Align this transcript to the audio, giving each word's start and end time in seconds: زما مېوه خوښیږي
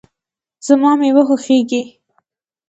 زما 0.65 0.91
مېوه 0.99 1.23
خوښیږي 1.27 1.81